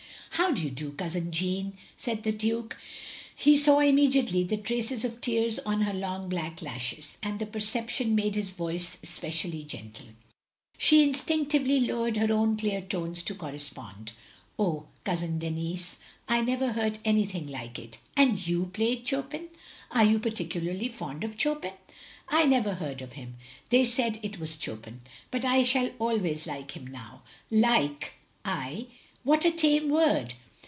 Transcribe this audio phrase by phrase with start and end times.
[0.41, 1.73] "How do you do, Cousin Jeanne?"
[2.05, 2.73] said the Dtike.
[3.35, 8.15] He saw immediately the traces of tears on her long black lashes, and the perception
[8.15, 10.07] made his voice especially gentle.
[10.79, 14.13] She instinctively lowered her own clear tones to correspond.
[14.57, 17.99] "Oh, Cousin Denis, I never heard anything like it.
[18.17, 19.49] And you played Chopin."
[19.91, 21.73] "Are you particularly fond of Chopin?
[22.29, 23.35] "I never heard of him.
[23.69, 25.01] They said it was Chopin.
[25.29, 27.21] But I shall always like him now.
[27.51, 28.13] Like
[28.43, 28.87] I
[29.23, 30.33] What a tame word.